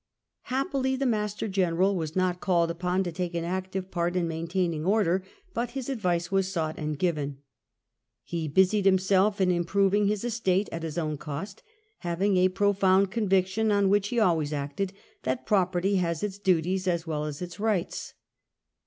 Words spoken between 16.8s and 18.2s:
as well as its rights.